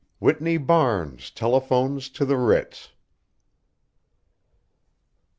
WHITNEY 0.17 0.57
BARNES 0.57 1.29
TELEPHONES 1.29 2.09
TO 2.09 2.25
THE 2.25 2.35
RITZ. 2.35 2.89